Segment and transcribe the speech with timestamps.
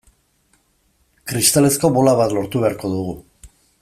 [1.31, 3.15] Kristalezko bola bat lortu beharko dugu.